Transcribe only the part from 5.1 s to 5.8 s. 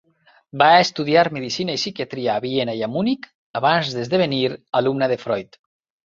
de Freud.